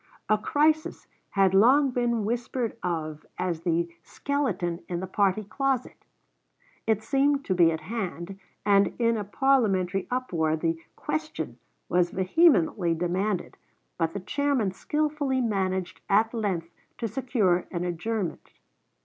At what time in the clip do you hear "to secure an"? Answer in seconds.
16.97-17.83